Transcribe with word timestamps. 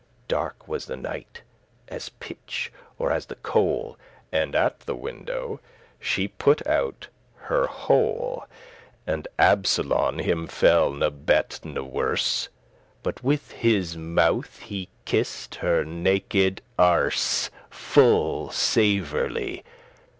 Dark 0.27 0.67
was 0.67 0.87
the 0.87 0.95
night 0.97 1.43
as 1.87 2.09
pitch 2.09 2.73
or 2.97 3.11
as 3.11 3.27
the 3.27 3.35
coal, 3.35 3.99
And 4.31 4.55
at 4.55 4.79
the 4.79 4.95
window 4.95 5.59
she 5.99 6.27
put 6.27 6.65
out 6.65 7.09
her 7.35 7.67
hole, 7.67 8.47
And 9.05 9.27
Absolon 9.37 10.17
him 10.17 10.47
fell 10.47 10.91
ne 10.91 11.09
bet 11.11 11.59
ne 11.63 11.81
werse, 11.81 12.47
But 13.03 13.23
with 13.23 13.51
his 13.51 13.95
mouth 13.95 14.57
he 14.61 14.89
kiss'd 15.05 15.53
her 15.61 15.85
naked 15.85 16.63
erse 16.79 17.51
Full 17.69 18.49
savourly. 18.49 19.63